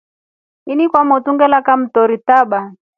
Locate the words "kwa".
0.91-1.01